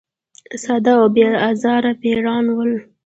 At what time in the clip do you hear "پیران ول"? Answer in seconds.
2.01-2.71